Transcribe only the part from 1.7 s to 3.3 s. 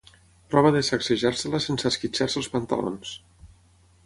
esquitxar-se els pantalons.